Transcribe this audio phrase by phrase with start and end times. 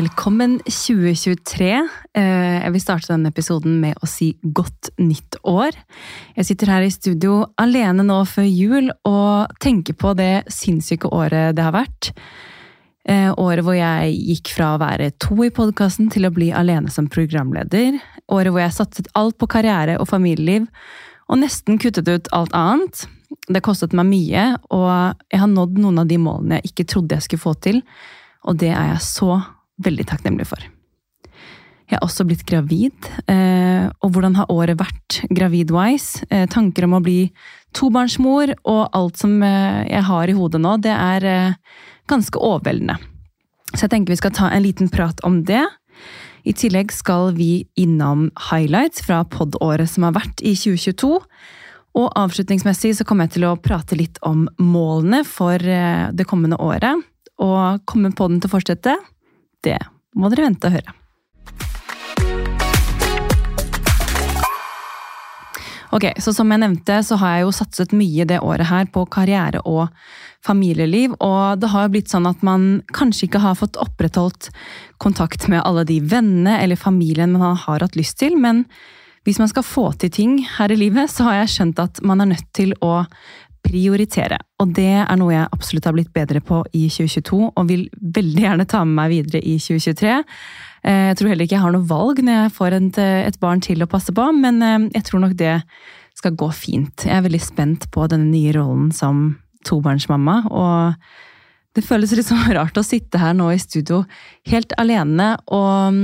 [0.00, 1.66] Velkommen 2023.
[2.16, 5.76] Eh, jeg vil starte denne episoden med å si godt nytt år.
[6.38, 11.58] Jeg sitter her i studio alene nå før jul og tenker på det sinnssyke året
[11.58, 12.14] det har vært.
[13.04, 16.88] Eh, året hvor jeg gikk fra å være to i podkasten til å bli alene
[16.88, 18.00] som programleder.
[18.32, 20.70] Året hvor jeg satset alt på karriere og familieliv
[21.28, 23.04] og nesten kuttet ut alt annet.
[23.52, 24.92] Det kostet meg mye, og
[25.28, 27.82] jeg har nådd noen av de målene jeg ikke trodde jeg skulle få til.
[28.48, 29.42] Og det er jeg så
[29.84, 30.68] veldig takknemlig for.
[31.90, 33.08] Jeg har også blitt gravid.
[33.26, 36.22] Eh, og hvordan har året vært gravid-wise?
[36.30, 37.32] Eh, tanker om å bli
[37.74, 41.56] tobarnsmor og alt som eh, jeg har i hodet nå, det er
[42.10, 42.94] ganske overveldende.
[43.74, 45.64] Så jeg tenker vi skal ta en liten prat om det.
[46.46, 51.10] I tillegg skal vi innom highlights fra pod-året som har vært i 2022.
[51.98, 57.02] Og avslutningsmessig så kommer jeg til å prate litt om målene for det kommende året.
[57.42, 58.94] Og kommer podden til å fortsette,
[59.64, 59.78] det
[60.16, 60.96] må dere vente og høre.
[65.90, 69.02] Ok, så Som jeg nevnte, så har jeg jo satset mye det året her på
[69.10, 69.88] karriere og
[70.46, 71.16] familieliv.
[71.18, 74.52] Og det har jo blitt sånn at man kanskje ikke har fått opprettholdt
[75.02, 78.38] kontakt med alle de vennene eller familien man har hatt lyst til.
[78.38, 78.64] Men
[79.26, 82.22] hvis man skal få til ting her i livet, så har jeg skjønt at man
[82.22, 83.02] er nødt til å
[83.64, 84.38] prioritere.
[84.62, 88.44] Og det er noe jeg absolutt har blitt bedre på i 2022, og vil veldig
[88.46, 90.12] gjerne ta med meg videre i 2023.
[90.82, 93.84] Eh, jeg tror heller ikke jeg har noe valg når jeg får et, barn til
[93.84, 95.58] å passe på, men eh, jeg tror nok det
[96.18, 97.06] skal gå fint.
[97.06, 102.48] Jeg er veldig spent på denne nye rollen som tobarnsmamma, og det føles litt sånn
[102.58, 104.04] rart å sitte her nå i studio
[104.50, 106.00] helt alene og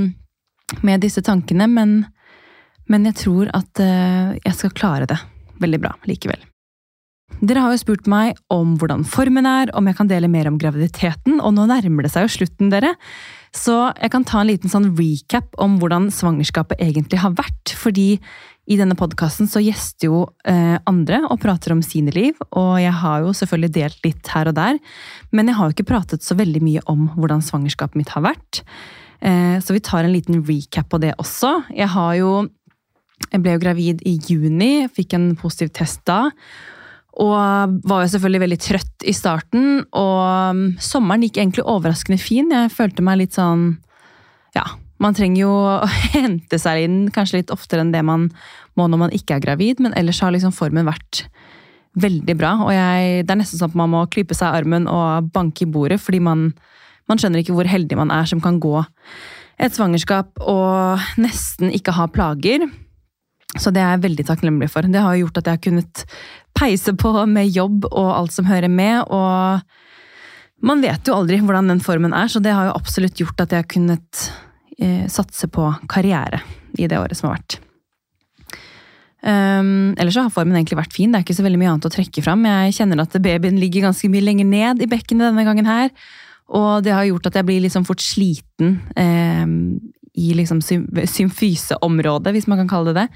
[0.83, 2.01] med disse tankene, men,
[2.91, 5.19] men jeg tror at eh, jeg skal klare det
[5.61, 6.43] veldig bra likevel.
[7.37, 10.57] Dere har jo spurt meg om hvordan formen er, om jeg kan dele mer om
[10.57, 12.95] graviditeten, og nå nærmer det seg jo slutten, dere.
[13.55, 17.73] Så jeg kan ta en liten sånn recap om hvordan svangerskapet egentlig har vært.
[17.77, 18.15] Fordi
[18.67, 22.95] i denne podkasten så gjester jo eh, andre og prater om sine liv, og jeg
[22.99, 24.79] har jo selvfølgelig delt litt her og der,
[25.31, 28.63] men jeg har jo ikke pratet så veldig mye om hvordan svangerskapet mitt har vært.
[29.21, 31.59] Eh, så vi tar en liten recap på det også.
[31.75, 32.47] Jeg har jo
[33.33, 36.29] Jeg ble jo gravid i juni, fikk en positiv test da.
[37.17, 39.85] Og var jo selvfølgelig veldig trøtt i starten.
[39.97, 40.19] Og
[40.53, 42.51] um, sommeren gikk egentlig overraskende fin.
[42.53, 43.71] Jeg følte meg litt sånn
[44.55, 44.65] Ja,
[45.01, 45.53] man trenger jo
[45.85, 48.29] å hente seg inn kanskje litt oftere enn det man
[48.77, 51.25] må når man ikke er gravid, men ellers har liksom formen vært
[51.97, 52.53] veldig bra.
[52.67, 55.65] Og jeg, det er nesten sånn at man må klype seg i armen og banke
[55.65, 56.51] i bordet, fordi man,
[57.09, 58.75] man skjønner ikke hvor heldig man er som kan gå
[59.57, 62.67] et svangerskap og nesten ikke ha plager.
[63.61, 64.87] Så det er jeg veldig takknemlig for.
[64.87, 66.03] Det har gjort at jeg har kunnet
[66.57, 69.03] peise på med jobb og alt som hører med.
[69.13, 73.45] Og man vet jo aldri hvordan den formen er, så det har jo absolutt gjort
[73.45, 74.27] at jeg har kunnet
[74.79, 76.41] eh, satse på karriere
[76.77, 77.59] i det året som har vært.
[79.27, 81.11] Um, ellers så har formen egentlig vært fin.
[81.11, 82.45] Det er ikke så veldig mye annet å trekke fram.
[82.47, 85.91] Jeg kjenner at babyen ligger ganske mye lenger ned i bekkenet denne gangen her.
[86.47, 89.57] Og det har gjort at jeg blir liksom fort sliten um,
[90.17, 93.07] i liksom symfyseområdet, hvis man kan kalle det det.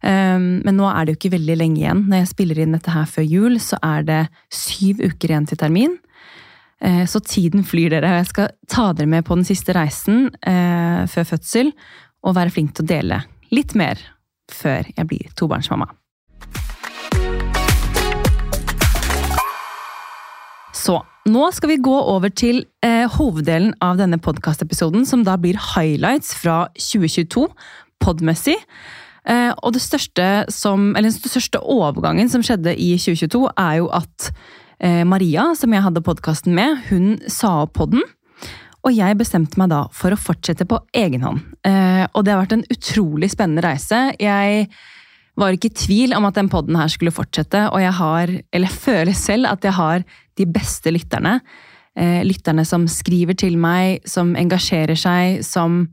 [0.00, 2.06] Um, men nå er det jo ikke veldig lenge igjen.
[2.08, 4.20] Når jeg spiller inn dette her før jul, så er det
[4.54, 5.98] syv uker igjen til termin.
[6.80, 8.14] Uh, så tiden flyr, dere.
[8.22, 11.74] Jeg skal ta dere med på den siste reisen uh, før fødsel,
[12.24, 13.22] og være flink til å dele
[13.52, 14.00] litt mer
[14.50, 15.88] før jeg blir tobarnsmamma.
[20.74, 20.96] Så
[21.30, 26.34] nå skal vi gå over til eh, hoveddelen av denne podkastepisoden, som da blir highlights
[26.38, 27.46] fra 2022
[28.02, 28.56] podmessig.
[29.28, 33.90] Eh, og det største som, eller den største overgangen som skjedde i 2022, er jo
[33.94, 34.30] at
[34.80, 38.04] eh, Maria, som jeg hadde podkasten med, hun sa opp podden.
[38.80, 41.44] Og jeg bestemte meg da for å fortsette på egen hånd.
[41.68, 44.06] Eh, og det har vært en utrolig spennende reise.
[44.16, 44.70] Jeg
[45.38, 48.72] var ikke i tvil om at den poden her skulle fortsette, og jeg har, eller
[48.72, 50.06] føler selv at jeg har
[50.38, 51.40] de beste lytterne.
[52.24, 55.88] lytterne som skriver til meg, som engasjerer seg, som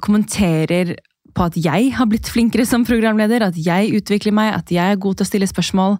[0.00, 0.96] kommenterer
[1.38, 5.00] på at jeg har blitt flinkere som programleder, at jeg utvikler meg, at jeg er
[5.00, 5.98] god til å stille spørsmål.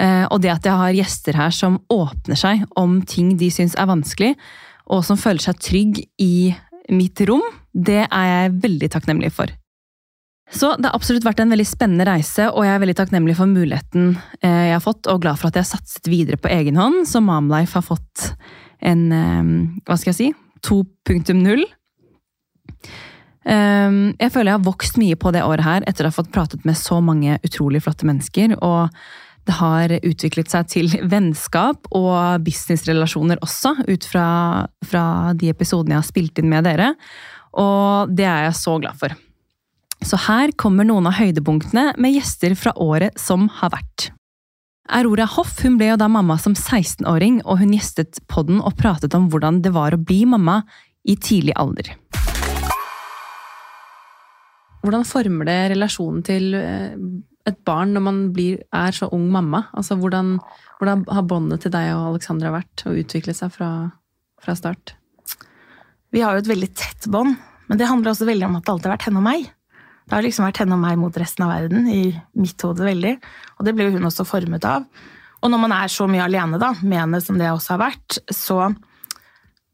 [0.00, 3.76] Eh, og det at jeg har gjester her som åpner seg om ting de syns
[3.78, 4.34] er vanskelig,
[4.90, 6.52] og som føler seg trygg i
[6.90, 9.52] mitt rom, det er jeg veldig takknemlig for.
[10.50, 13.50] Så det har absolutt vært en veldig spennende reise, og jeg er veldig takknemlig for
[13.50, 16.80] muligheten eh, jeg har fått, og glad for at jeg har satset videre på egen
[16.80, 18.32] hånd, så Mamlife har fått
[18.82, 19.52] en eh,
[19.86, 20.30] hva skal jeg si
[20.66, 21.62] 2.0.
[23.48, 26.32] Ehm, jeg føler jeg har vokst mye på det året her etter å ha fått
[26.34, 28.58] pratet med så mange utrolig flotte mennesker.
[28.60, 28.90] Og
[29.48, 34.28] det har utviklet seg til vennskap og businessrelasjoner også, ut fra,
[34.84, 35.04] fra
[35.34, 36.92] de episodene jeg har spilt inn med dere.
[37.58, 39.16] Og det er jeg så glad for.
[40.00, 44.10] Så her kommer noen av høydepunktene med gjester fra året som har vært.
[44.90, 49.14] Aurora Hoff hun ble jo da mamma som 16-åring, og hun gjestet podden og pratet
[49.14, 50.62] om hvordan det var å bli mamma
[51.06, 51.92] i tidlig alder.
[54.80, 56.96] Hvordan former det relasjonen til eh,
[57.46, 59.66] et barn når man blir, er så ung mamma?
[59.76, 60.38] Altså, hvordan,
[60.80, 63.70] hvordan har båndet til deg og Alexandra vært og utviklet seg fra,
[64.40, 64.96] fra start?
[66.10, 67.36] Vi har jo et veldig tett bånd,
[67.68, 69.50] men det handler også veldig om at det alltid har vært henne og meg.
[70.10, 73.12] Det har liksom vært henne og meg mot resten av verden, i mitt hode veldig.
[73.60, 74.88] Og det ble jo hun også formet av.
[75.38, 78.18] Og når man er så mye alene, da, med henne som det også har vært,
[78.26, 78.72] så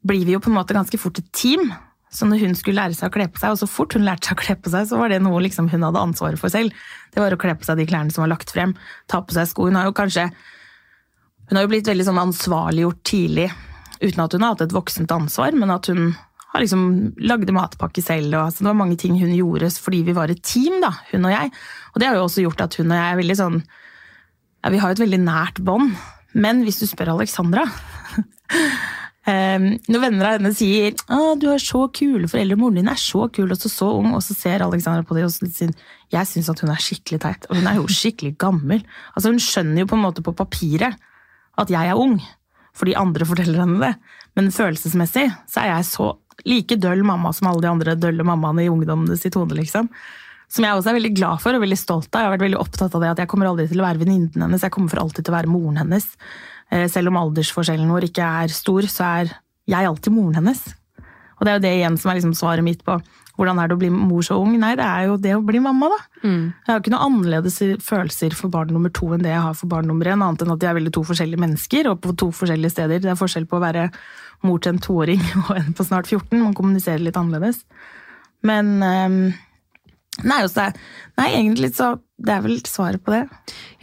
[0.05, 1.71] blir vi jo på en måte ganske fort et team.
[2.13, 4.29] Så når hun skulle lære seg å kle på seg, og så fort hun lærte
[4.29, 6.85] seg å kle på seg, så var det noe liksom hun hadde ansvaret for selv.
[7.15, 8.77] Det var å kle på seg de klærne som var lagt frem,
[9.09, 9.71] ta på seg sko.
[9.71, 10.29] Hun har jo kanskje
[11.47, 13.45] Hun har jo blitt veldig sånn ansvarliggjort tidlig,
[14.01, 16.09] uten at hun har hatt et voksent ansvar, men at hun
[16.53, 16.83] har liksom
[17.27, 18.31] lagde matpakke selv.
[18.33, 21.27] Og, altså, det var mange ting hun gjorde fordi vi var et team, da, hun
[21.27, 21.53] og jeg.
[21.93, 24.81] Og det har jo også gjort at hun og jeg er veldig sånn ja, Vi
[24.81, 25.95] har jo et veldig nært bånd.
[26.37, 31.87] Men hvis du spør Alexandra um, Når venner av henne sier å, du er så
[31.95, 34.65] kule foreldre, og moren din er så kul og så, så ung, og så ser
[34.65, 35.73] Alexandra på det og sier
[36.13, 37.47] jeg syns at hun er skikkelig teit.
[37.49, 38.83] Og hun er jo skikkelig gammel.
[39.15, 40.93] Altså Hun skjønner jo på en måte på papiret
[41.57, 42.19] at jeg er ung
[42.77, 43.93] fordi andre forteller henne det.
[44.37, 46.11] Men følelsesmessig så er jeg så
[46.45, 49.57] like døll mamma som alle de andre dølle mammaene i ungdommene sitt hode.
[49.57, 49.89] liksom.
[50.47, 52.21] Som jeg også er veldig glad for og veldig stolt av.
[52.21, 54.45] Jeg har vært veldig opptatt av det at jeg kommer aldri til å være venninnen
[54.45, 56.07] hennes, jeg kommer for alltid til å være moren hennes.
[56.71, 59.37] Eh, selv om aldersforskjellen vår ikke er stor, så er
[59.67, 60.61] jeg alltid moren hennes.
[61.37, 62.97] Og det er jo det igjen som er liksom svaret mitt på
[63.37, 64.55] hvordan er det å bli mor så ung?
[64.57, 65.97] Nei, det er jo det å bli mamma, da.
[66.23, 66.45] Mm.
[66.65, 69.69] Jeg har ikke noe annerledes følelser for barn nummer to enn det jeg har for
[69.69, 72.31] barn nummer én, annet enn at de er veldig to forskjellige mennesker og på to
[72.33, 73.03] forskjellige steder.
[73.03, 73.91] Det er forskjell på å være
[74.45, 76.37] mor til en toåring og en på snart 14.
[76.39, 77.63] Man kommuniserer litt annerledes.
[78.45, 79.21] Men um,
[80.25, 80.71] Nei, også,
[81.19, 83.19] nei, egentlig så Det er vel svaret på det.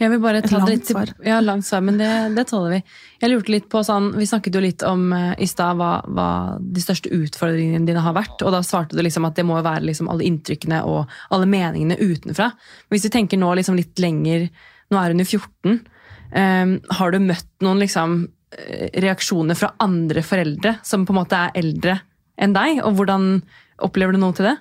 [0.01, 1.13] Jeg vil bare ta Et langt svar.
[1.23, 2.79] Ja, langt svar, men det, det, tåler vi.
[3.21, 6.27] Jeg lurte litt på sånn, Vi snakket jo litt om uh, i stad hva, hva,
[6.59, 8.43] de største utfordringene dine har vært.
[8.43, 11.95] Og da svarte du liksom at det må være liksom alle inntrykkene og alle meningene
[12.01, 12.51] utenfra.
[12.91, 14.49] Hvis du tenker nå liksom litt lenger
[14.93, 15.79] Nå er hun jo 14.
[16.35, 18.44] Um, har du møtt noen liksom eh,
[19.05, 21.99] reaksjoner fra andre foreldre som på en måte er eldre
[22.41, 22.81] enn deg?
[22.85, 23.27] Og hvordan
[23.83, 24.55] opplever du noe til det?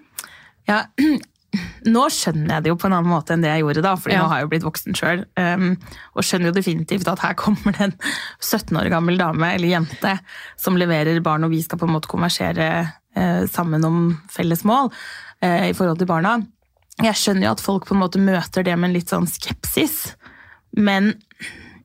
[0.69, 0.82] Ja,
[1.94, 4.12] nå skjønner jeg det jo på en annen måte enn det jeg gjorde da, for
[4.12, 4.23] ja.
[4.23, 5.25] nå har jeg jo blitt voksen sjøl.
[5.38, 5.75] Um,
[6.14, 7.96] og skjønner jo definitivt at her kommer det en
[8.41, 10.17] 17 år gammel dame eller jente
[10.61, 12.70] som leverer barn, og vi skal på en måte konversere
[13.19, 14.02] uh, sammen om
[14.32, 16.38] felles mål uh, i forhold til barna.
[17.02, 20.14] Jeg skjønner jo at folk på en måte møter det med en litt sånn skepsis,
[20.75, 21.14] men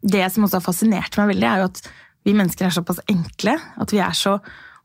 [0.02, 1.84] det som også har fascinert meg veldig, er jo at
[2.28, 3.56] vi mennesker er såpass enkle.
[3.80, 4.38] At vi er så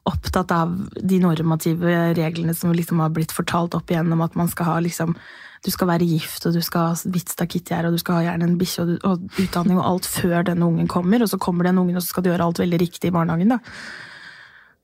[0.05, 4.73] opptatt av de normative reglene som liksom har blitt fortalt opp igjennom at man skal
[4.73, 5.17] ha liksom
[5.65, 8.45] Du skal være gift, og du skal ha hvitt stakittgjerde, og du skal ha gjerne
[8.45, 11.79] en bikkje og, og, utdanning og alt før denne ungen kommer, og så kommer den
[11.81, 13.57] ungen, og så skal du gjøre alt veldig riktig i barnehagen, da.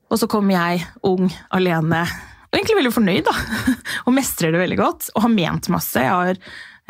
[0.09, 2.01] Og så kommer jeg, ung, alene,
[2.49, 3.35] og egentlig veldig fornøyd, da.
[4.07, 6.01] Og mestrer det veldig godt, og har ment masse.
[6.01, 6.41] Jeg har,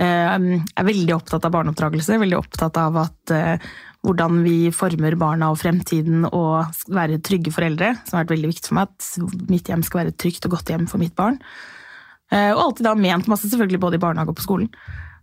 [0.05, 5.59] er veldig opptatt av barneoppdragelse, veldig opptatt av at eh, hvordan vi former barna og
[5.61, 8.89] fremtiden og være trygge foreldre, som har vært veldig viktig for meg.
[8.89, 11.37] At mitt hjem skal være et trygt og godt hjem for mitt barn.
[12.31, 14.69] Eh, og alltid da ment masse, selvfølgelig både i barnehage og på skolen.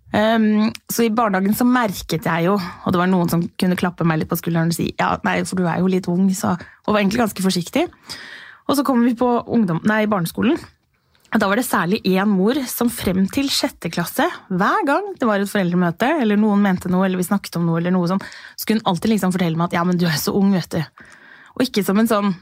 [0.09, 4.07] Um, så i barnehagen så merket jeg jo, og det var noen som kunne klappe
[4.09, 6.55] meg litt på skulderen og si ja, nei, for du er jo litt ung, så,
[6.87, 7.85] og var egentlig ganske forsiktig.
[8.69, 10.57] Og så kommer vi på ungdom, nei, barneskolen,
[11.37, 15.43] da var det særlig én mor som frem til sjette klasse, hver gang det var
[15.43, 18.23] et foreldremøte, eller noen mente noe, eller vi snakket om noe, eller noe sånn,
[18.57, 20.73] så kunne hun alltid liksom fortelle meg at ja, men du er så ung, vet
[20.73, 21.05] du.
[21.59, 22.33] Og ikke som en sånn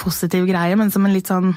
[0.00, 1.52] positiv greie, men som en litt sånn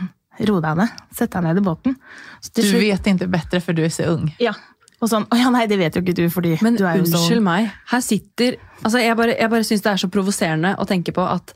[0.50, 1.96] ro deg ned, sett deg ned i båten.
[1.96, 4.28] du vet ikke bedre for du er så ung.
[4.44, 4.54] Ja.
[4.98, 7.06] Og sånn Å ja, nei, det vet jo ikke du, fordi men, du er jo
[7.06, 7.12] så ung.
[7.14, 10.72] Men unnskyld meg, her sitter Altså, jeg bare, jeg bare syns det er så provoserende
[10.82, 11.54] å tenke på at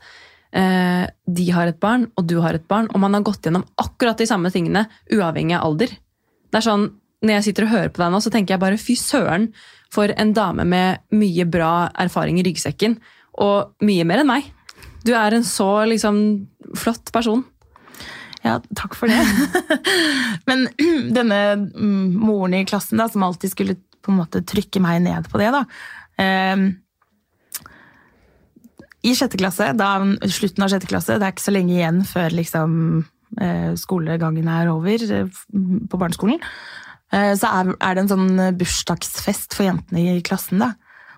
[0.54, 3.66] eh, de har et barn, og du har et barn, og man har gått gjennom
[3.80, 5.94] akkurat de samme tingene, uavhengig av alder.
[6.50, 6.90] Det er sånn,
[7.22, 9.44] Når jeg sitter og hører på deg nå, så tenker jeg bare fy søren
[9.94, 12.96] for en dame med mye bra erfaring i ryggsekken,
[13.38, 14.48] og mye mer enn meg.
[15.06, 16.18] Du er en så liksom
[16.74, 17.44] flott person.
[18.42, 19.22] Ja, takk for det.
[20.50, 20.66] Men
[21.16, 21.40] denne
[21.70, 25.38] mm, moren i klassen da, som alltid skulle på en måte trykke meg ned på
[25.38, 25.62] det, da.
[26.18, 26.64] Eh,
[29.02, 29.96] i sjette klasse, da,
[30.30, 32.76] slutten av sjette klasse, det er ikke så lenge igjen før liksom,
[33.42, 35.42] eh, skolegangen er over eh,
[35.90, 36.38] på barneskolen,
[37.10, 38.30] eh, så er, det en sånn
[38.60, 40.62] bursdagsfest for jentene i klassen.
[40.62, 40.72] da.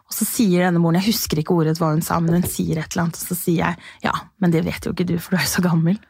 [0.05, 2.81] Og så sier denne moren, jeg husker ikke ordet hva hun sa, men hun sier
[2.81, 5.35] et eller annet, og så sier jeg ja, men det vet jo ikke du, for
[5.35, 6.01] du er jo så gammel.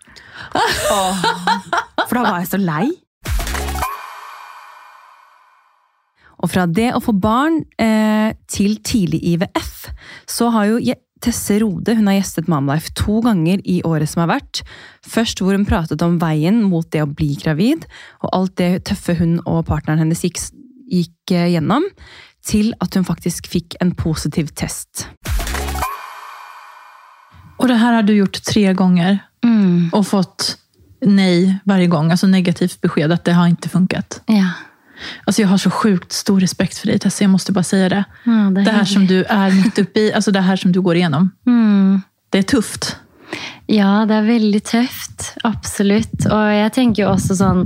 [2.04, 2.84] For da var jeg så lei.
[6.44, 9.86] Og fra det å få barn eh, til tidlig IVF,
[10.28, 10.80] så har jo
[11.24, 14.60] Tesse Rode hun har gjestet Mamlife to ganger i året som har vært.
[15.06, 17.86] Først hvor hun pratet om veien mot det å bli gravid,
[18.20, 20.42] og alt det tøffe hun og partneren hennes gikk,
[20.92, 21.86] gikk eh, gjennom,
[22.44, 25.06] til at hun faktisk fikk en positiv test.
[27.56, 29.94] Og det her har du gjort tre ganger, mm.
[29.96, 30.50] og fått
[31.04, 32.12] nei hver gang.
[32.12, 34.20] Altså negativt beskjed at det har ikke funket.
[34.28, 34.52] Ja.
[35.24, 38.04] Alltså jag har så sjukt stor respekt för dig Tessa, jag måste bara säga det.
[38.24, 40.80] Ja, det, det, här som du är mitt uppe i, alltså det här som du
[40.80, 41.30] går igenom.
[41.46, 42.02] Mm.
[42.30, 42.96] Det är tufft.
[43.66, 45.34] Ja, det er veldig tøft.
[45.42, 46.26] Absolutt.
[46.28, 47.64] Og jeg tenker jo også sånn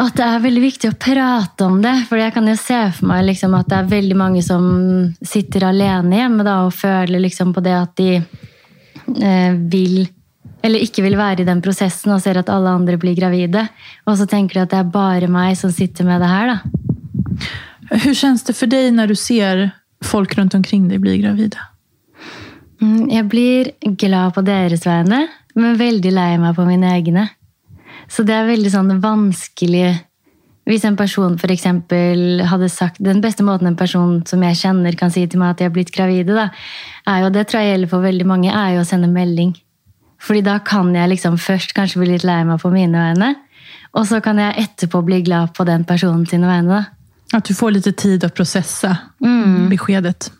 [0.00, 1.96] at det er veldig viktig å prate om det.
[2.08, 4.64] For jeg kan jo se for meg liksom at det er veldig mange som
[5.20, 10.06] sitter alene hjemme da, og føler liksom på det at de eh, vil
[10.62, 13.66] eller ikke vil være i den prosessen og ser at alle andre blir gravide.
[14.06, 16.54] Og så tenker du at det er bare meg som sitter med det her.
[16.54, 16.58] da.
[17.90, 19.64] Hvordan kjennes det for deg når du ser
[20.06, 21.58] folk rundt omkring deg bli gravide?
[22.80, 25.24] Mm, jeg blir glad på deres vegne,
[25.58, 27.26] men veldig lei meg på mine egne.
[28.10, 29.90] Så det er veldig sånn vanskelig
[30.66, 35.10] Hvis en person for hadde sagt Den beste måten en person som jeg kjenner, kan
[35.10, 36.48] si til meg at de har blitt gravide, da,
[37.06, 39.54] er jo, det tror jeg gjelder for veldig mange, er jo å sende melding.
[40.20, 43.34] Fordi da kan jeg liksom først kanskje bli litt lei meg på mine vegne,
[43.96, 46.84] og så kan jeg etterpå bli glad på den personen sine vegne.
[47.34, 48.90] At du får litt tid å prosesse
[49.22, 49.70] mm.
[49.70, 50.30] beskedet.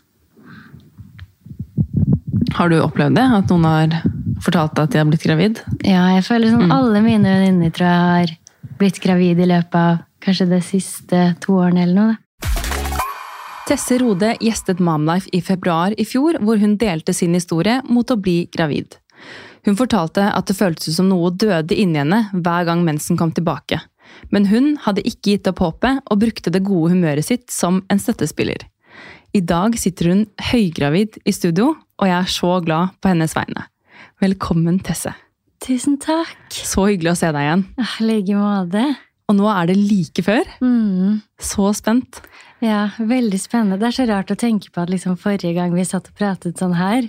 [2.55, 3.27] Har du opplevd det?
[3.39, 4.01] At noen har
[4.43, 5.61] fortalt deg at de har blitt gravid?
[5.87, 6.73] Ja, jeg føler som mm.
[6.75, 8.33] alle mine venninner tror jeg har
[8.81, 12.17] blitt gravid i løpet av kanskje de siste to årene eller noe.
[13.69, 18.17] Tesse Rode gjestet Momlife i februar i fjor, hvor hun delte sin historie mot å
[18.19, 18.97] bli gravid.
[19.67, 23.81] Hun fortalte at det føltes som noe døde inni henne hver gang mensen kom tilbake.
[24.33, 28.01] Men hun hadde ikke gitt opp håpet og brukte det gode humøret sitt som en
[28.01, 28.65] støttespiller.
[29.31, 33.67] I dag sitter hun høygravid i studio, og jeg er så glad på hennes vegne.
[34.21, 35.13] Velkommen, Tesse.
[35.61, 36.35] Tusen takk.
[36.51, 37.63] Så hyggelig å se deg igjen.
[37.77, 38.83] I like måte.
[39.29, 40.47] Og nå er det like før.
[40.59, 41.21] Mm.
[41.39, 42.19] Så spent.
[42.61, 43.79] Ja, veldig spennende.
[43.79, 46.59] Det er så rart å tenke på at liksom forrige gang vi satt og pratet
[46.59, 47.07] sånn her,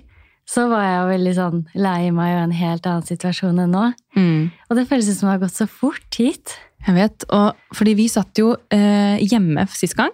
[0.49, 3.85] så var jeg veldig sånn lei meg og en helt annen situasjon enn nå.
[4.19, 4.51] Mm.
[4.69, 6.57] Og det føles som det har gått så fort hit.
[6.83, 10.11] Jeg vet, og fordi vi satt jo eh, hjemme sist gang.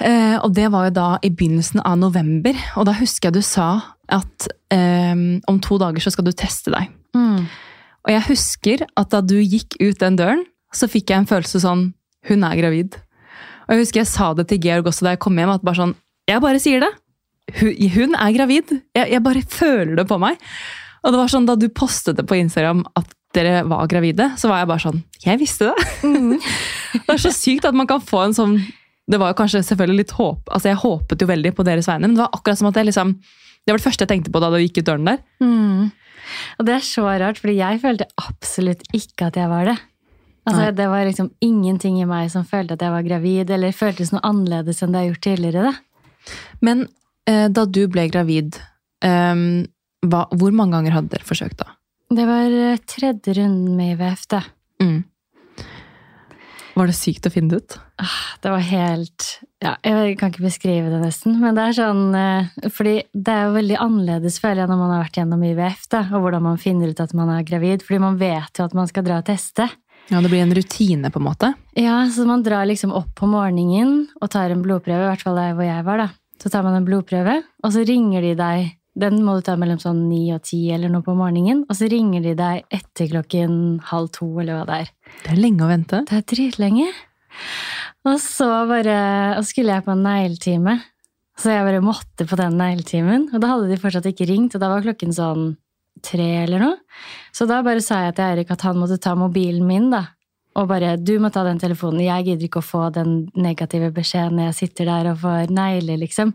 [0.00, 2.56] Eh, og det var jo da i begynnelsen av november.
[2.80, 3.68] Og da husker jeg du sa
[4.12, 5.14] at eh,
[5.48, 6.90] om to dager så skal du teste deg.
[7.16, 7.46] Mm.
[8.02, 11.60] Og jeg husker at da du gikk ut den døren, så fikk jeg en følelse
[11.62, 11.90] sånn
[12.30, 12.96] Hun er gravid.
[13.66, 15.80] Og jeg husker jeg sa det til Georg også da jeg kom hjem, at bare
[15.80, 15.94] sånn
[16.30, 16.90] Jeg bare sier det
[17.50, 18.70] hun, er gravid.
[18.94, 20.38] Jeg, jeg, bare føler det på meg.
[21.02, 24.50] Og det var sånn Da du postet det på Instagram at dere var gravide, så
[24.50, 25.86] var jeg bare sånn Jeg visste det!
[26.04, 26.36] Mm.
[27.06, 28.58] det er så sykt at man kan få en sånn
[29.08, 32.10] Det var jo kanskje selvfølgelig litt håp Altså Jeg håpet jo veldig på deres vegne,
[32.10, 34.42] men det var akkurat som at jeg liksom Det var det første jeg tenkte på
[34.44, 35.18] da du gikk ut døren der.
[35.42, 35.90] Mm.
[36.58, 39.76] Og det er så rart, fordi jeg følte absolutt ikke at jeg var det.
[40.48, 44.10] Altså, det var liksom ingenting i meg som følte at jeg var gravid, eller føltes
[44.10, 45.68] noe annerledes enn det jeg har gjort tidligere.
[45.68, 46.32] Da.
[46.66, 46.82] Men
[47.26, 48.58] da du ble gravid,
[49.04, 49.62] um,
[50.02, 51.68] hva, hvor mange ganger hadde dere forsøkt da?
[52.12, 54.42] Det var eh, tredje runden med IVF, det.
[54.82, 54.98] Mm.
[56.72, 57.76] Var det sykt å finne det ut?
[58.00, 59.26] Ah, det var helt
[59.62, 61.36] ja, Jeg kan ikke beskrive det, nesten.
[61.40, 65.02] Men det er sånn fordi det er jo veldig annerledes, føler jeg, når man har
[65.04, 67.84] vært gjennom IVF, da, og hvordan man finner ut at man er gravid.
[67.84, 69.68] Fordi man vet jo at man skal dra og teste.
[70.10, 71.52] Ja, Det blir en rutine, på en måte?
[71.78, 75.38] Ja, så man drar liksom opp på morgenen og tar en blodprøve, i hvert fall
[75.38, 76.08] der hvor jeg var, da.
[76.42, 79.78] Så tar man en blodprøve, og så ringer de deg Den må du ta mellom
[79.80, 81.62] sånn ni og ti eller noe på morgenen.
[81.70, 83.54] Og så ringer de deg etter klokken
[83.88, 84.90] halv to, eller hva det er.
[85.22, 86.02] Det er lenge å vente.
[86.10, 86.90] Det er dritlenge.
[88.04, 88.98] Og så bare
[89.38, 90.76] Og skulle jeg på en negletime.
[91.40, 93.30] Så jeg bare måtte på den negletimen.
[93.32, 95.54] Og da hadde de fortsatt ikke ringt, og da var klokken sånn
[96.04, 96.76] tre eller noe.
[97.32, 100.10] Så da bare sa jeg til Eirik at han måtte ta mobilen min, da.
[100.54, 104.36] Og bare 'du må ta den telefonen', jeg gidder ikke å få den negative beskjeden
[104.36, 106.34] når jeg sitter der og får negler, liksom.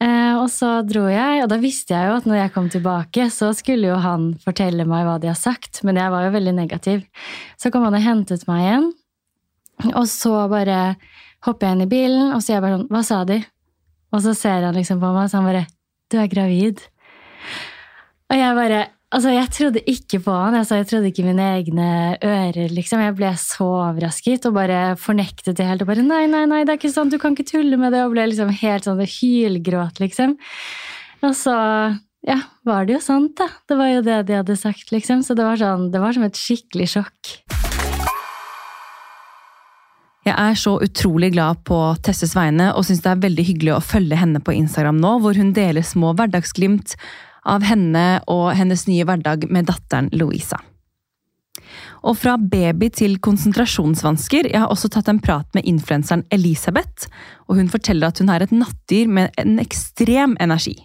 [0.00, 3.26] Eh, og så dro jeg, og da visste jeg jo at når jeg kom tilbake,
[3.28, 6.54] så skulle jo han fortelle meg hva de har sagt, men jeg var jo veldig
[6.56, 7.02] negativ.
[7.60, 8.86] Så kom han og hentet meg igjen,
[9.92, 10.96] og så bare
[11.44, 13.44] hopper jeg inn i bilen, og så er jeg bare sånn 'hva sa de?'
[14.12, 15.66] Og så ser han liksom på meg, så han bare
[16.08, 16.80] 'du er gravid'.
[18.30, 20.54] Og jeg bare Altså, Jeg trodde ikke på han.
[20.54, 22.70] Altså, jeg trodde ikke mine egne ører.
[22.70, 23.00] liksom.
[23.02, 25.82] Jeg ble så overrasket og bare fornektet det helt.
[25.82, 28.04] og bare, Nei, nei, nei, det er ikke sant, du kan ikke tulle med det.
[28.06, 30.36] Og ble liksom helt sånn hylgråt, liksom.
[31.26, 31.56] Og så
[32.22, 33.48] ja, var det jo sant, da.
[33.66, 35.24] Det var jo det de hadde sagt, liksom.
[35.26, 37.32] Så det var, sånn, det var som et skikkelig sjokk.
[40.20, 43.82] Jeg er så utrolig glad på Tesses vegne og syns det er veldig hyggelig å
[43.82, 46.94] følge henne på Instagram nå, hvor hun deler små hverdagsglimt
[47.48, 50.58] av henne og hennes nye hverdag med datteren Louisa.
[52.00, 54.48] Og fra baby til konsentrasjonsvansker.
[54.48, 57.10] Jeg har også tatt en prat med influenseren Elisabeth,
[57.48, 60.78] og hun forteller at hun er et nattdyr med en ekstrem energi.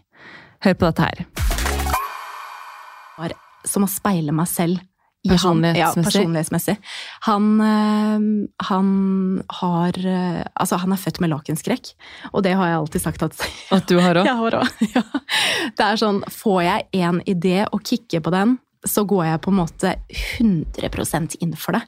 [0.66, 1.24] Hør på dette her.
[3.66, 4.84] Som å speile meg selv.
[5.32, 6.02] Personlighetsmessig.
[6.02, 6.76] Ja, personlighetsmessig.
[7.28, 8.26] Han, øh,
[8.70, 8.90] han
[9.62, 11.94] har øh, Altså, han er født med lakenskrekk,
[12.34, 14.28] og det har jeg alltid sagt at At du har òg?
[14.30, 14.84] jeg har òg.
[14.96, 15.04] Ja.
[15.76, 19.52] Det er sånn, får jeg en idé og kicker på den, så går jeg på
[19.52, 19.94] en måte
[20.38, 21.82] 100% inn for det.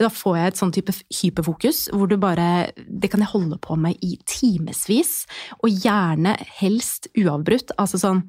[0.00, 3.76] Da får jeg et sånn type hyperfokus, hvor du bare Det kan jeg holde på
[3.80, 5.24] med i timevis,
[5.60, 7.74] og gjerne helst uavbrutt.
[7.78, 8.24] Altså sånn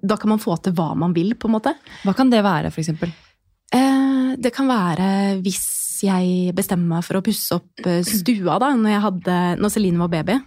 [0.00, 1.74] Da kan man få til hva man vil, på en måte.
[2.06, 3.12] Hva kan det være, for eksempel?
[3.74, 5.08] Eh, Det kan være
[5.42, 5.66] hvis
[6.04, 10.12] jeg bestemmer meg for å pusse opp eh, stua, da, når, hadde, når Celine var
[10.12, 10.38] baby.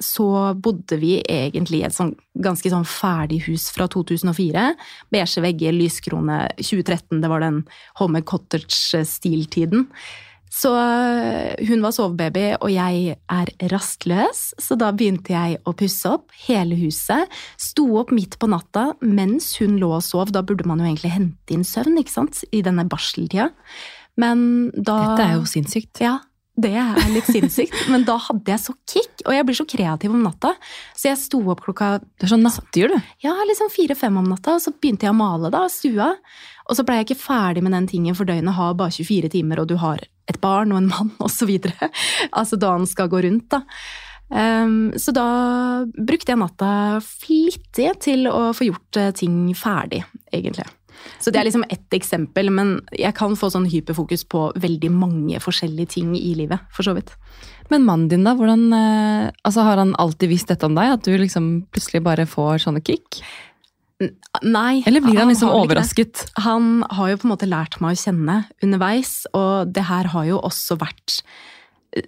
[0.00, 0.26] Så
[0.60, 4.64] bodde vi egentlig i et sånn, ganske sånn ferdig hus fra 2004.
[5.12, 6.42] Beige vegger, lyskrone.
[6.60, 7.62] 2013, det var den
[8.00, 9.86] Home Cottage-stiltiden.
[10.56, 16.08] Så eh, hun var sovebaby, og jeg er rastløs, så da begynte jeg å pusse
[16.08, 17.28] opp hele huset.
[17.60, 20.32] Sto opp midt på natta mens hun lå og sov.
[20.32, 22.40] Da burde man jo egentlig hente inn søvn, ikke sant?
[22.56, 23.50] I denne barseltida.
[24.16, 26.00] Men da Dette er jo sinnssykt.
[26.00, 26.16] Ja,
[26.56, 27.76] det er litt sinnssykt.
[27.92, 30.54] Men da hadde jeg så kick, og jeg blir så kreativ om natta.
[30.96, 33.14] Så jeg sto opp klokka Du er sånn nattdyr, du.
[33.26, 36.14] ja, liksom fire-fem om natta, og så begynte jeg å male da, stua.
[36.66, 39.60] Og så ble jeg ikke ferdig med den tingen, for døgnet har bare 24 timer,
[39.60, 41.54] og du har et barn og en mann osv.
[42.32, 43.62] Altså da han skal gå rundt, da.
[44.26, 45.26] Um, så da
[45.94, 46.70] brukte jeg natta
[47.04, 50.00] flittig til å få gjort eh, ting ferdig,
[50.34, 50.66] egentlig.
[51.22, 55.38] Så det er liksom ett eksempel, men jeg kan få sånn hyperfokus på veldig mange
[55.42, 57.12] forskjellige ting i livet, for så vidt.
[57.70, 58.34] Men mannen din, da?
[58.38, 60.96] Hvordan, eh, altså, har han alltid visst dette om deg?
[60.96, 63.22] At du liksom plutselig bare får sånne kick?
[63.96, 64.82] Nei.
[64.84, 65.66] Eller blir han liksom ikke det.
[65.66, 66.24] overrasket?
[66.44, 70.26] Han har jo på en måte lært meg å kjenne underveis, og det her har
[70.28, 71.22] jo også vært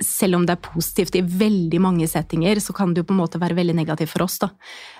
[0.04, 3.22] selv om det er positivt i veldig mange settinger, så kan det jo på en
[3.22, 4.50] måte være veldig negativt for oss da,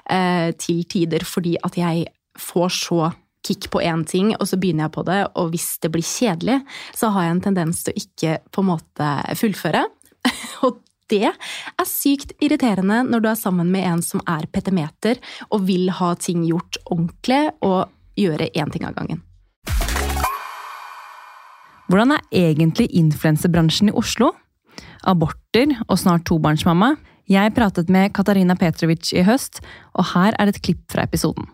[0.09, 2.07] eh, til tider, fordi at jeg
[2.39, 3.13] får så
[3.45, 6.59] kick på én ting, og så begynner jeg på det, og hvis det blir kjedelig,
[6.97, 9.85] så har jeg en tendens til å ikke på en måte fullføre.
[10.67, 15.65] Og det er sykt irriterende når du er sammen med en som er petimeter og
[15.69, 19.23] vil ha ting gjort ordentlig og gjøre én ting av gangen.
[21.89, 24.35] Hvordan er egentlig influensebransjen i Oslo?
[25.09, 26.97] Aborter og snart tobarnsmamma?
[27.29, 29.63] Jeg pratet med Katarina Petrovic i høst,
[29.97, 31.49] og her er et klipp fra episoden.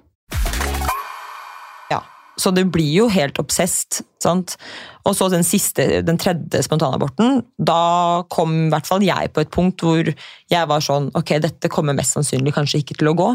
[2.41, 4.57] Så det blir jo helt obsesst, sant?
[5.07, 9.53] Og så den siste, den tredje spontanaborten, da kom i hvert fall jeg på et
[9.55, 13.31] punkt hvor jeg var sånn, ok, dette kommer mest sannsynlig kanskje ikke til å gå.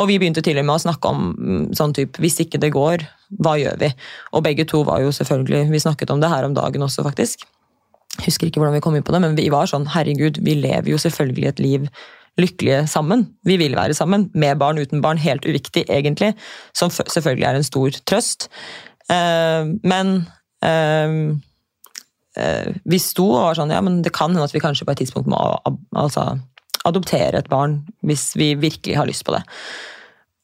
[0.00, 2.72] Og vi begynte til og med å snakke om mm, sånn type, hvis ikke det
[2.74, 3.04] går,
[3.44, 3.90] hva gjør vi?
[4.34, 7.44] Og begge to var jo selvfølgelig, vi snakket om det her om dagen også faktisk.
[8.24, 10.90] Husker ikke hvordan vi kom inn på det, men vi var sånn, herregud, vi lever
[10.90, 11.90] jo selvfølgelig et liv
[12.38, 13.26] lykkelige sammen.
[13.46, 16.34] Vi vil være sammen, med barn, uten barn, helt uviktig egentlig,
[16.76, 18.48] som selvfølgelig er en stor trøst.
[19.10, 20.14] Eh, men
[20.64, 21.16] eh,
[22.36, 24.94] eh, vi sto og var sånn, ja, men det kan hende at vi kanskje på
[24.94, 25.40] et tidspunkt må
[25.96, 26.32] altså,
[26.86, 29.42] adoptere et barn, hvis vi virkelig har lyst på det.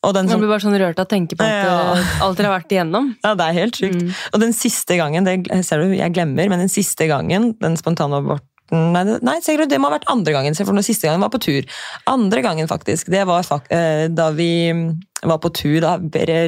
[0.07, 2.03] Og den Man som, blir bare sånn rørt av å tenke på at, Ja.
[2.23, 3.15] alt dere har vært igjennom.
[3.25, 4.05] ja, det er helt sykt.
[4.35, 8.21] Og den siste gangen, det ser du, jeg glemmer, men den siste gangen, den spontane
[8.21, 11.67] abort nei det må ha vært andre gangen, for den siste gangen var på tur.
[12.11, 14.89] Andre gangen, faktisk, det var fak eh, da vi mm,
[15.27, 15.97] var på tur, da,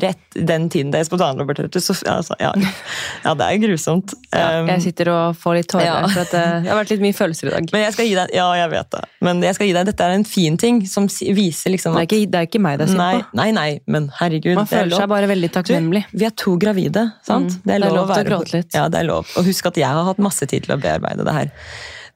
[0.03, 1.05] rett den tiden det er
[1.81, 2.53] Så altså, ja.
[3.25, 4.15] ja, det er grusomt.
[4.33, 5.97] Ja, jeg sitter og får litt tårer, Ja.
[6.07, 7.71] for at det har vært litt mye følelser i dag.
[7.73, 9.03] men jeg skal gi deg, ja, jeg vet det.
[9.25, 12.11] Men jeg skal gi deg, dette er en fin ting som viser liksom Det er
[12.11, 13.37] ikke, det er ikke meg det er synd på.
[13.41, 14.55] nei, nei, men herregud.
[14.59, 15.05] Man det er føler lov.
[15.05, 16.05] seg bare veldig takknemlig.
[16.11, 17.59] Du, vi er to gravide, sant?
[17.59, 18.75] Mm, det er lov til å gråte litt.
[18.77, 19.31] Ja, det er lov.
[19.39, 21.55] Og husk at jeg har hatt masse tid til å bearbeide det her.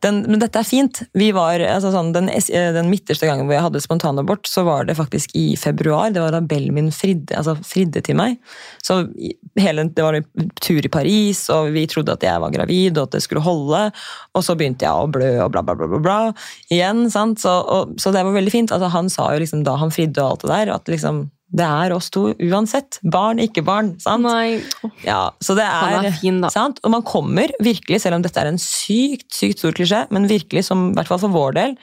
[0.02, 1.02] Den, men dette er fint.
[1.14, 4.88] Vi var, altså sånn, den, eh, den midterste gangen hvor jeg hadde spontanabort, så var
[4.88, 6.10] det faktisk i februar.
[6.10, 8.38] Det var da Bell min fridde, altså fridde til meg.
[8.82, 9.04] Så
[9.60, 13.08] hele, Det var en tur i Paris, og vi trodde at jeg var gravid og
[13.08, 13.84] at det skulle holde.
[14.34, 16.18] Og så begynte jeg å blø og bla, bla, bla, bla, bla
[16.72, 17.06] igjen.
[17.10, 17.38] sant?
[17.42, 18.74] Så, og, så det var veldig fint.
[18.74, 21.68] Altså, han sa jo liksom da han fridde og alt det der, at liksom det
[21.68, 22.98] er oss to uansett.
[23.04, 23.94] Barn, ikke barn.
[24.00, 24.24] sant?
[24.24, 24.62] Nei.
[25.04, 26.48] Ja, så det er, Han er fin, da.
[26.52, 26.80] Sant?
[26.82, 30.64] Og man kommer virkelig, selv om dette er en sykt sykt stor klisjé, men virkelig
[30.70, 31.76] som, i hvert fall for vår del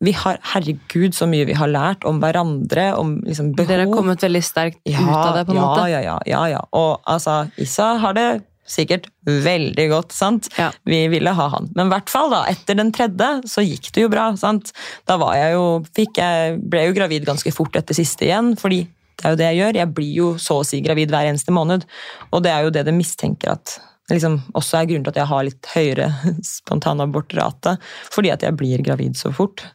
[0.00, 3.68] vi har, Herregud, så mye vi har lært om hverandre, om liksom behov.
[3.68, 5.82] Dere har kommet veldig sterkt ja, ut av det, på en ja, måte.
[5.92, 6.62] Ja, ja, ja, ja.
[6.72, 8.28] Og altså, Issa har det
[8.70, 10.48] sikkert veldig godt, sant?
[10.56, 10.70] Ja.
[10.88, 11.68] Vi ville ha han.
[11.76, 14.30] Men i hvert fall da, etter den tredje så gikk det jo bra.
[14.40, 14.72] sant?
[15.10, 18.86] Da var jeg jo, fikk jeg, ble jo gravid ganske fort etter siste igjen, fordi
[19.20, 19.78] det er jo det jeg gjør.
[19.82, 21.84] Jeg blir jo så å si gravid hver eneste måned.
[22.32, 23.76] Og det er jo det de mistenker at
[24.08, 26.10] liksom, også er grunnen til at jeg har litt høyere
[26.56, 27.76] spontanabortrate.
[28.14, 29.66] Fordi at jeg blir gravid så fort.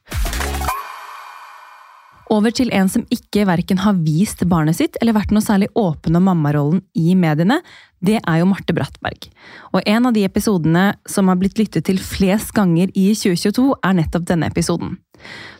[2.34, 6.17] Over til en som ikke verken har vist barnet sitt eller vært noe særlig åpen
[6.17, 7.60] om mammarollen i mediene.
[8.06, 9.28] Det er jo Marte Brattberg.
[9.74, 13.98] Og en av de episodene som har blitt lyttet til flest ganger i 2022, er
[13.98, 14.98] nettopp denne episoden.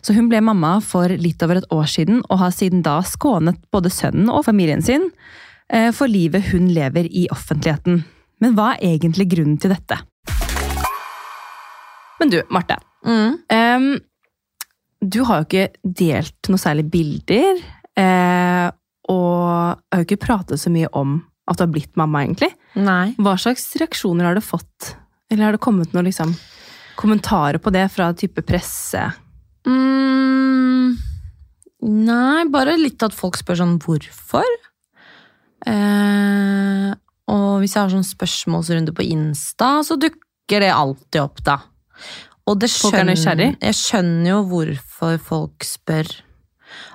[0.04, 3.58] Så hun ble mamma for litt over et år siden, og har siden da skånet
[3.74, 5.08] både sønnen og familien sin
[5.72, 8.04] eh, for livet hun lever i offentligheten.
[8.44, 9.98] Men hva er egentlig grunnen til dette?
[12.20, 12.78] Men du, Marte.
[13.06, 13.88] Em,
[15.00, 17.64] du har jo ikke delt noe særlig bilder,
[17.96, 18.68] Uh,
[19.08, 22.50] og har jo ikke pratet så mye om at du har blitt mamma, egentlig.
[22.74, 23.14] Nei.
[23.22, 24.94] Hva slags reaksjoner har du fått?
[25.30, 26.34] Eller har det kommet noen liksom,
[26.98, 29.02] kommentarer på det fra type presse?
[29.66, 30.94] Mm,
[32.06, 34.46] nei, bare litt at folk spør sånn hvorfor.
[35.66, 36.92] Eh,
[37.32, 41.58] og hvis jeg har sånn spørsmålsrunde på Insta, så dukker det alltid opp, da.
[42.46, 43.58] Og det er skjønner-?
[43.58, 46.10] Jeg skjønner jo hvorfor folk spør.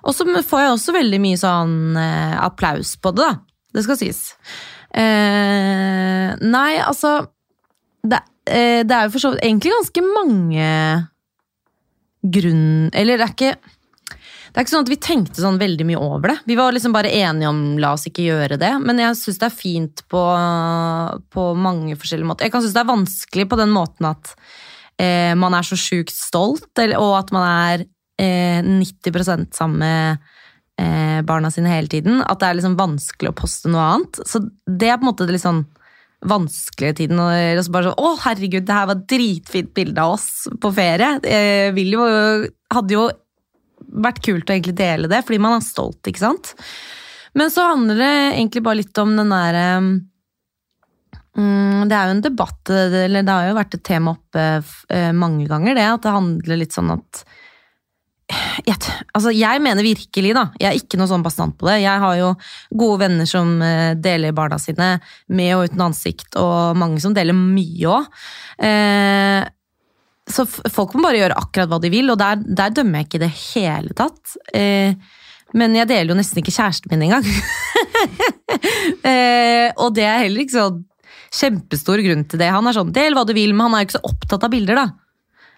[0.08, 3.51] Og så får jeg også veldig mye sånn eh, applaus på det, da.
[3.72, 4.22] Det skal sies.
[4.92, 7.14] Eh, nei, altså
[8.04, 10.72] det, eh, det er jo for så vidt egentlig ganske mange
[12.22, 12.90] grunn...
[12.94, 13.54] Eller det er ikke
[14.52, 16.42] det er ikke sånn at vi tenkte sånn veldig mye over det.
[16.50, 18.72] Vi var liksom bare enige om la oss ikke gjøre det.
[18.84, 20.24] Men jeg syns det er fint på,
[21.32, 22.50] på mange forskjellige måter.
[22.50, 24.34] Jeg kan synes det er vanskelig på den måten at
[25.00, 27.86] eh, man er så sjukt stolt, eller, og at man er
[28.20, 30.30] eh, 90 sammen med
[31.28, 32.22] barna sine hele tiden.
[32.26, 34.22] At det er liksom vanskelig å poste noe annet.
[34.28, 35.66] Så det er på en måte det litt sånn
[36.28, 37.20] vanskelige tiden.
[37.22, 40.30] Og så bare sånn, å herregud, det her var et dritfint bilde av oss
[40.62, 41.18] på ferie.
[41.24, 41.42] Det
[41.78, 42.08] vil jo,
[42.74, 43.08] hadde jo
[43.82, 46.54] vært kult å egentlig dele det, fordi man er stolt, ikke sant?
[47.38, 49.68] Men så handler det egentlig bare litt om den derre
[51.38, 54.48] mm, Det er jo en debatt, eller det har jo vært et tema oppe
[54.92, 55.88] eh, mange ganger, det.
[55.96, 57.24] At det handler litt sånn at
[58.66, 58.78] jeg,
[59.16, 60.46] altså jeg mener virkelig, da.
[60.62, 61.80] Jeg er ikke noe sånn bastant på det.
[61.84, 62.34] Jeg har jo
[62.84, 64.94] gode venner som eh, deler barna sine
[65.32, 68.22] med og uten ansikt, og mange som deler mye òg.
[68.68, 69.42] Eh,
[70.32, 73.20] så folk må bare gjøre akkurat hva de vil, og der, der dømmer jeg ikke
[73.20, 74.38] i det hele tatt.
[74.56, 74.96] Eh,
[75.58, 77.28] men jeg deler jo nesten ikke kjæresten min engang.
[79.12, 80.82] eh, og det er heller ikke sånn
[81.32, 82.52] kjempestor grunn til det.
[82.52, 84.54] Han er sånn, del hva du vil, men han er jo ikke så opptatt av
[84.54, 85.01] bilder, da.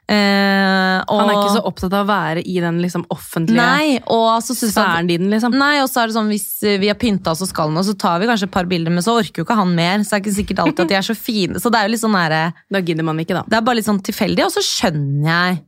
[0.03, 4.01] Eh, og, Han er ikke så opptatt av å være i den liksom, offentlige Nei,
[4.11, 5.55] og så synes sfæren din, liksom.
[5.55, 6.47] Nei, og så er det sånn hvis
[6.81, 9.05] vi har pynta oss og skal noe, så tar vi kanskje et par bilder, men
[9.05, 10.03] så orker jo ikke han mer.
[10.03, 11.61] Så det er ikke sikkert alltid at de er så fine.
[11.63, 13.45] Så det er jo litt sånn der, Da gidder man ikke, da.
[13.47, 15.63] Det er bare litt sånn tilfeldig, og så skjønner jeg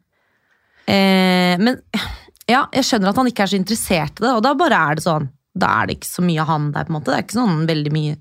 [0.92, 1.80] eh, Men
[2.52, 5.00] ja, jeg skjønner at han ikke er så interessert i det, og da bare er
[5.00, 5.32] det sånn.
[5.56, 7.14] Da er det ikke så mye av han der, på en måte.
[7.14, 8.18] Det er ikke sånn veldig mye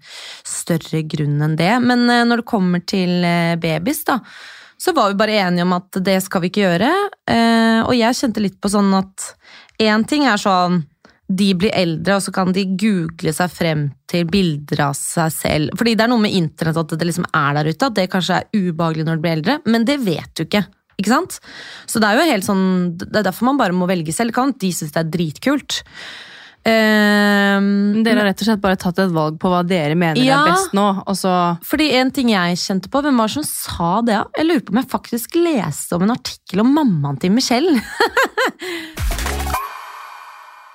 [0.47, 1.73] større grunn enn det.
[1.83, 4.21] Men eh, når det kommer til eh, babys, da,
[4.85, 6.91] så var vi bare enige om at det skal vi ikke gjøre.
[7.31, 9.31] Eh, og jeg kjente litt på sånn at
[9.81, 10.83] én ting er sånn
[11.25, 15.77] de blir eldre, og så kan de google seg frem til bilder av seg selv.
[15.81, 18.43] Fordi det er noe med internett at det liksom er der ute, at det kanskje
[18.43, 20.67] er ubehagelig når du blir eldre, men det vet du ikke.
[21.01, 21.41] Ikke sant?
[21.91, 22.67] Så det er jo helt sånn,
[23.01, 24.35] det er derfor man bare må velge selv.
[24.37, 25.81] Kan de synes det er dritkult.
[26.65, 30.41] Ehm, Dere har rett og slett bare tatt et valg på hva dere mener Ja.
[30.41, 33.45] er best nå, og så Fordi en ting jeg kjente på, hvem var det som
[33.45, 34.25] sa det?
[34.39, 37.81] Jeg lurer på om jeg faktisk leste om en artikkel om mammaen til Michelle.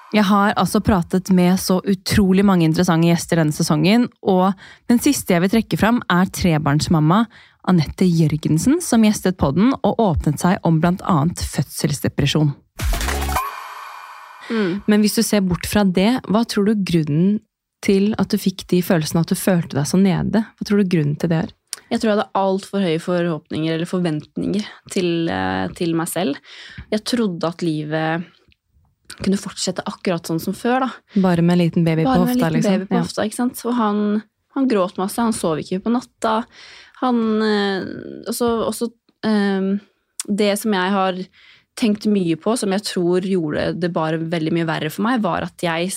[0.10, 4.54] Jeg har altså pratet med så utrolig mange interessante gjester denne sesongen, og
[4.90, 7.28] den siste jeg vil trekke fram, er trebarnsmamma
[7.70, 11.38] Anette Jørgensen, som gjestet podden og åpnet seg om blant annet
[14.50, 14.82] fødselsdepresjon.
[14.92, 17.40] Men hvis du ser bort fra det, hva tror du grunnen
[17.86, 20.44] til at du fikk de følelsene at du følte deg så nede?
[20.58, 21.54] Hva tror du grunnen til det er?
[21.90, 26.38] Jeg tror jeg hadde altfor høye forhåpninger eller forventninger til, eh, til meg selv.
[26.92, 28.28] Jeg trodde at livet
[29.20, 30.86] kunne fortsette akkurat sånn som før.
[30.86, 30.90] da.
[31.22, 32.78] Bare med en liten baby Bare på med en hofta, liten liksom?
[32.78, 33.64] baby på hofta, ikke sant?
[33.66, 34.24] Og han,
[34.56, 36.36] han gråt masse, han sov ikke på natta.
[37.02, 37.90] Han eh,
[38.30, 38.92] også, også
[39.26, 39.80] eh,
[40.28, 41.24] Det som jeg har
[41.80, 45.48] tenkt mye på, som jeg tror gjorde det bare veldig mye verre for meg, var
[45.48, 45.90] at jeg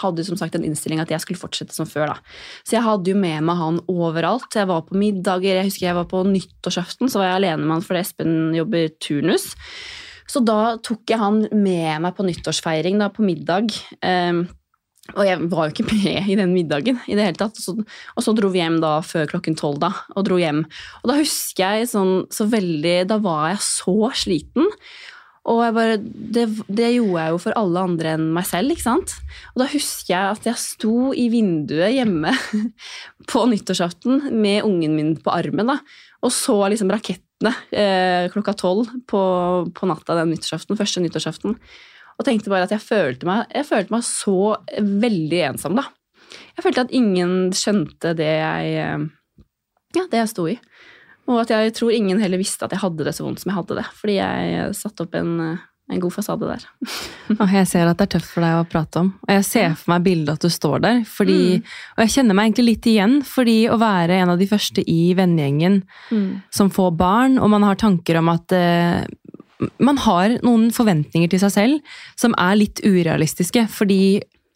[0.00, 2.14] hadde som sagt en innstilling at jeg skulle fortsette som før.
[2.14, 2.36] da.
[2.64, 4.48] Så jeg hadde jo med meg han overalt.
[4.56, 7.76] Jeg var på middager, jeg husker jeg var på nyttårsaften, så var jeg alene med
[7.76, 9.52] han fordi Espen jobber turnus.
[10.30, 13.74] Så da tok jeg han med meg på nyttårsfeiring da, på middag.
[14.00, 14.46] Um,
[15.12, 17.58] og jeg var jo ikke med i den middagen i det hele tatt.
[17.58, 20.62] Så, og så dro vi hjem da før klokken tolv, da, og dro hjem.
[21.02, 24.70] Og da husker jeg sånn så veldig Da var jeg så sliten.
[25.50, 28.70] Og bare, det, det, gjorde jeg jo for alle andre enn meg selv.
[28.70, 29.14] ikke sant?
[29.54, 32.30] Og da husker jeg at jeg sto i vinduet hjemme
[33.30, 35.80] på nyttårsaften med ungen min på armen da,
[36.22, 39.22] og så liksom rakettene eh, klokka tolv på,
[39.74, 41.58] på, natta den nyttårsaften, første nyttårsaften.
[42.12, 45.88] Og tenkte bare at jeg følte meg, jeg følte meg så veldig ensom, da.
[46.54, 49.42] Jeg følte at ingen skjønte det jeg, eh,
[49.98, 50.54] ja, det jeg sto i.
[51.30, 53.58] Og at jeg tror ingen heller visste at jeg hadde det så vondt som jeg
[53.60, 53.84] hadde det.
[53.98, 55.36] Fordi jeg satte opp en,
[55.92, 56.66] en god fasade der.
[57.58, 59.12] jeg ser at det er tøft for deg å prate om.
[59.28, 61.00] Og jeg ser for meg bildet at du står der.
[61.08, 61.72] Fordi, mm.
[61.96, 65.00] Og jeg kjenner meg egentlig litt igjen, fordi å være en av de første i
[65.18, 66.28] vennegjengen mm.
[66.54, 69.02] som får barn, og man har tanker om at eh,
[69.78, 73.68] man har noen forventninger til seg selv som er litt urealistiske.
[73.70, 74.02] Fordi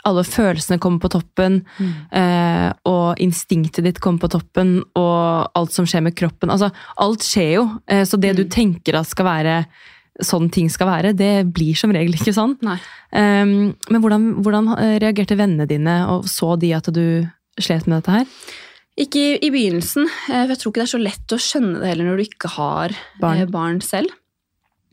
[0.07, 1.93] alle følelsene kommer på toppen, mm.
[2.21, 6.53] eh, og instinktet ditt kommer på toppen, og alt som skjer med kroppen.
[6.53, 6.71] Altså,
[7.03, 8.41] alt skjer jo, eh, så det mm.
[8.41, 9.61] du tenker at skal være
[10.25, 12.55] sånn ting skal være, det blir som regel ikke sånn.
[12.65, 17.27] Um, men hvordan, hvordan, eh, reagerte vennene dine, og så de at du
[17.61, 18.31] slet med dette her?
[18.97, 20.09] Ikke i, i begynnelsen.
[20.09, 22.53] for jeg tror ikke det er så lett å skjønne det heller når du ikke
[22.55, 24.15] har barn, eh, barn selv.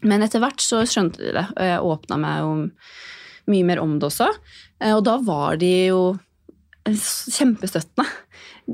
[0.04, 2.54] Men etter hvert så skjønte de det, og jeg åpna meg jo
[3.52, 4.30] mye mer om det også.
[4.82, 6.04] Eh, og da var de jo
[6.84, 8.08] kjempestøttende.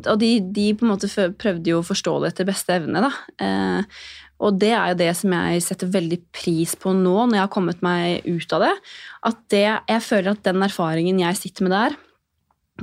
[0.06, 1.10] Og de, de på en måte
[1.42, 3.06] prøvde jo å forstå det etter beste evne.
[3.06, 3.12] da.
[3.42, 4.02] Eh,
[4.40, 7.56] og det er jo det som jeg setter veldig pris på nå, når jeg har
[7.56, 8.76] kommet meg ut av det.
[9.28, 11.98] At det, jeg føler at den erfaringen jeg sitter med der,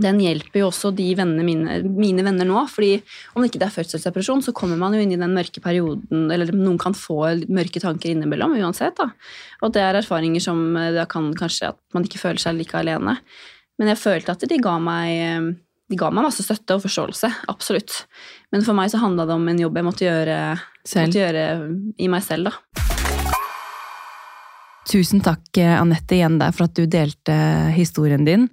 [0.02, 2.62] den hjelper jo også de vennene mine, mine venner nå.
[2.70, 3.00] fordi
[3.34, 6.52] om det ikke er fødselsdepresjon, så kommer man jo inn i den mørke perioden, eller
[6.54, 8.96] noen kan få mørke tanker innimellom uansett.
[8.98, 9.10] da.
[9.62, 13.18] Og det er erfaringer som da kan kanskje at man ikke føler seg like alene.
[13.80, 15.50] Men jeg følte at de ga meg, eh,
[15.90, 17.32] de ga meg masse støtte og forståelse.
[17.52, 18.04] Absolutt.
[18.52, 20.40] Men for meg så handla det om en jobb jeg måtte gjøre,
[20.86, 21.46] måtte gjøre
[21.98, 22.85] i meg selv, da.
[24.86, 27.34] Tusen takk, eh, Anette, igjen der for at du delte
[27.74, 28.46] historien din.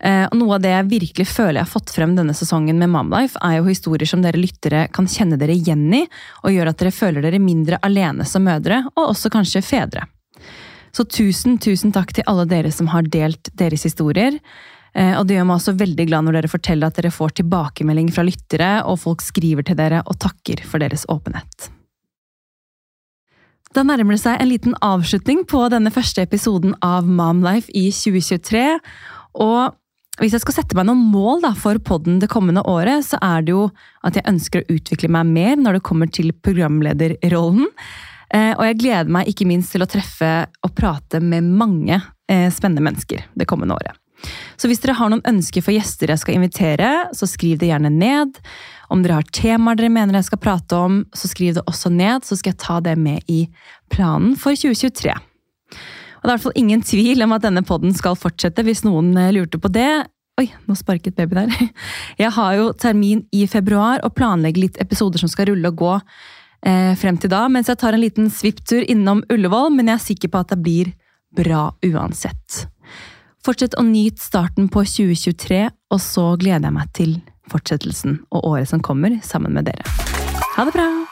[0.00, 2.92] Eh, og Noe av det jeg virkelig føler jeg har fått frem denne sesongen med
[2.92, 6.04] Momlife, er jo historier som dere lyttere kan kjenne dere igjen i,
[6.44, 10.04] og gjør at dere føler dere mindre alene som mødre, og også kanskje fedre.
[10.92, 14.38] Så tusen, tusen takk til alle dere som har delt deres historier.
[14.92, 18.12] Eh, og det gjør meg også veldig glad når dere forteller at dere får tilbakemelding
[18.12, 21.72] fra lyttere, og folk skriver til dere og takker for deres åpenhet.
[23.78, 28.62] Da nærmer det seg en liten avslutning på denne første episoden av Momlife i 2023.
[29.38, 29.76] Og
[30.18, 33.46] hvis jeg skal sette meg noen mål da, for podden det kommende året, så er
[33.46, 33.68] det jo
[34.02, 37.70] at jeg ønsker å utvikle meg mer når det kommer til programlederrollen.
[38.34, 40.32] Eh, og jeg gleder meg ikke minst til å treffe
[40.66, 43.94] og prate med mange eh, spennende mennesker det kommende året.
[44.58, 47.92] Så hvis dere har noen ønsker for gjester jeg skal invitere, så skriv det gjerne
[47.94, 48.40] ned.
[48.90, 52.26] Om dere har temaer dere mener jeg skal prate om, så skriv det også ned,
[52.26, 53.44] så skal jeg ta det med i
[53.92, 55.14] planen for 2023.
[56.18, 58.82] Og Det er i hvert fall ingen tvil om at denne podden skal fortsette, hvis
[58.86, 60.08] noen eh, lurte på det.
[60.38, 61.54] Oi, nå sparket baby der.
[62.22, 65.92] Jeg har jo termin i februar og planlegger litt episoder som skal rulle og gå
[66.66, 70.04] eh, frem til da, mens jeg tar en liten svipptur innom Ullevål, men jeg er
[70.06, 70.92] sikker på at det blir
[71.38, 72.64] bra uansett.
[73.46, 75.60] Fortsett å nyte starten på 2023,
[75.94, 79.86] og så gleder jeg meg til fortsettelsen og året som kommer, sammen med dere.
[80.56, 81.07] Ha det bra!